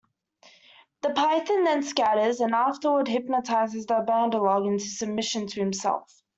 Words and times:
The 1.03 1.11
python 1.11 1.63
then 1.63 1.83
scatters, 1.83 2.39
and 2.39 2.55
afterward 2.55 3.05
hypnotises 3.05 3.85
the 3.85 4.03
Bandar-log 4.03 4.65
into 4.65 4.83
submission 4.83 5.45
to 5.45 5.59
himself. 5.59 6.23